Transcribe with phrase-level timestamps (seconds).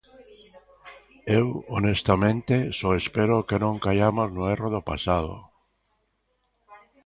[1.39, 5.33] Eu, honestamente, só espero que non caiamos no erro do pasado.